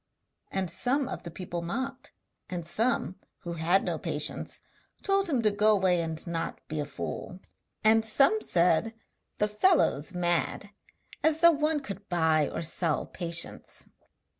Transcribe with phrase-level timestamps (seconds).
[0.49, 2.11] And some of the people mocked,
[2.49, 4.59] and some (who had no patience)
[5.03, 7.39] told him to go away and not be a fool;
[7.83, 8.95] and some said:
[9.37, 10.71] 'The fellow's mad!
[11.23, 13.89] As though one could buy or sell patience!'